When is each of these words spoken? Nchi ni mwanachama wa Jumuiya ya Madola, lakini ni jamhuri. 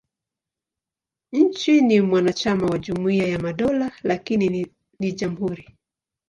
Nchi 1.33 1.81
ni 1.81 2.01
mwanachama 2.01 2.67
wa 2.67 2.79
Jumuiya 2.79 3.27
ya 3.27 3.39
Madola, 3.39 3.91
lakini 4.03 4.73
ni 4.99 5.11
jamhuri. 5.11 5.75